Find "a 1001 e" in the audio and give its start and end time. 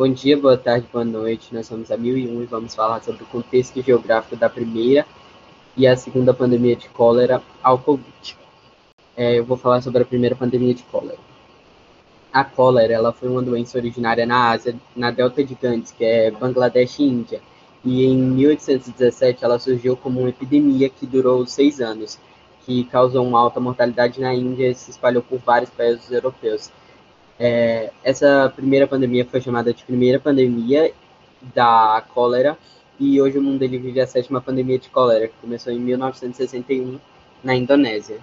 1.90-2.46